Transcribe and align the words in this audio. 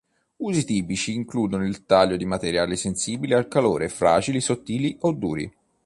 Usi 0.37 0.65
tipici 0.65 1.13
includono 1.13 1.63
il 1.63 1.85
taglio 1.85 2.17
di 2.17 2.25
materiali 2.25 2.75
sensibili 2.75 3.35
al 3.35 3.47
calore, 3.47 3.87
fragili, 3.87 4.41
sottili 4.41 4.97
o 5.01 5.11
duri. 5.11 5.53